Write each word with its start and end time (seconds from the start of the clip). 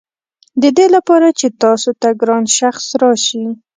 ددې 0.61 0.85
لپاره 0.95 1.27
چې 1.39 1.47
تاسو 1.63 1.89
ته 2.01 2.07
ګران 2.21 2.43
شخص 2.57 2.85
راشي. 3.01 3.43